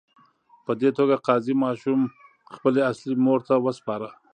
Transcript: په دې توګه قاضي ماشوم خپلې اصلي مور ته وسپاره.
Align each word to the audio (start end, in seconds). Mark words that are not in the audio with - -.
په 0.65 0.71
دې 0.79 0.89
توګه 0.97 1.15
قاضي 1.27 1.53
ماشوم 1.63 1.99
خپلې 2.55 2.81
اصلي 2.91 3.15
مور 3.25 3.39
ته 3.47 3.55
وسپاره. 3.65 4.09